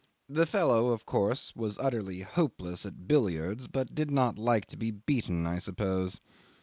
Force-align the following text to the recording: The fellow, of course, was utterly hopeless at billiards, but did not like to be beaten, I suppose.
The 0.27 0.47
fellow, 0.47 0.87
of 0.87 1.05
course, 1.05 1.55
was 1.55 1.77
utterly 1.77 2.21
hopeless 2.21 2.87
at 2.87 3.07
billiards, 3.07 3.67
but 3.67 3.93
did 3.93 4.09
not 4.09 4.39
like 4.39 4.65
to 4.69 4.75
be 4.75 4.89
beaten, 4.89 5.45
I 5.45 5.59
suppose. 5.59 6.19